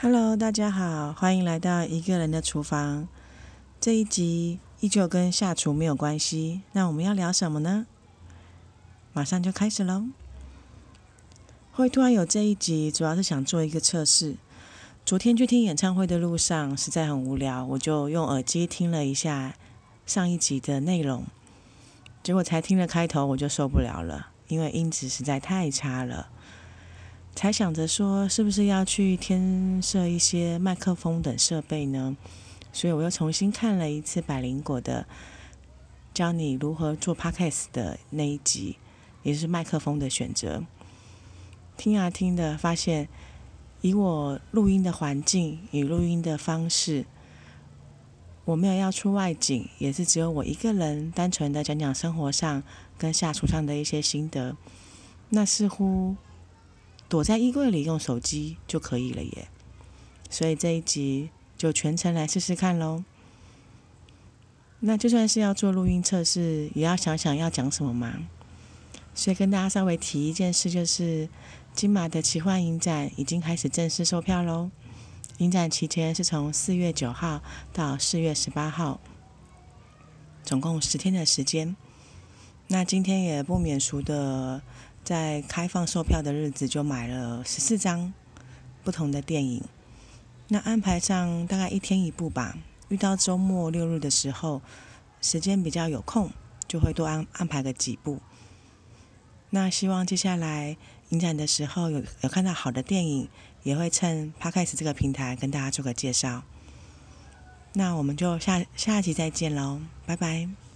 [0.00, 3.08] Hello，大家好，欢迎来到一个人的厨房。
[3.80, 7.84] 这一集依旧跟下厨没有关系，那我们要聊什么呢？
[9.12, 10.04] 马上就开始喽。
[11.72, 14.36] 会突然有这一集，主要是想做一个测试。
[15.04, 19.56] 昨天去听演唱会的路上，实在很无聊，我就用耳机听了一下
[20.06, 21.24] 上一集的内容，
[22.22, 26.28] 结果才听了开头，我就受不了了，因为音质实在太差了。
[27.38, 32.16] 才想着说，是不是要去添设一些麦克风等设备呢？
[32.72, 35.06] 所以我又重新看了一次百灵果的
[36.12, 38.76] 教你如何做 podcast 的那一集，
[39.22, 40.64] 也是麦克风的选择。
[41.76, 43.08] 听啊听的，发现
[43.82, 47.06] 以我录音的环境与录音的方式，
[48.46, 52.64] 我没有要出外景，也是只有我一个人，单纯的讲讲生活上
[52.98, 54.56] 跟下厨上的一些心得。
[55.28, 56.16] 那似乎。
[57.08, 59.48] 躲在衣柜里用手机就可以了耶，
[60.28, 63.02] 所以这一集就全程来试试看喽。
[64.80, 68.28] 那就算是要做录音测试，也要想想要讲什么嘛。
[69.14, 71.28] 所以跟大家稍微提一件事，就是
[71.72, 74.70] 金马的奇幻影展已经开始正式售票喽。
[75.38, 79.00] 影展期间是从四月九号到四月十八号，
[80.44, 81.74] 总共十天的时间。
[82.66, 84.60] 那今天也不免俗的。
[85.08, 88.12] 在开放售票的日子，就买了十四张
[88.84, 89.64] 不同的电影。
[90.48, 92.58] 那安排上大概一天一部吧。
[92.90, 94.60] 遇到周末六日的时候，
[95.22, 96.30] 时间比较有空，
[96.66, 98.20] 就会多安安排个几部。
[99.48, 100.76] 那希望接下来
[101.08, 103.30] 影展的时候有有看到好的电影，
[103.62, 106.42] 也会趁 Podcast 这个平台跟大家做个介绍。
[107.72, 110.67] 那我们就下下集再见喽，拜拜。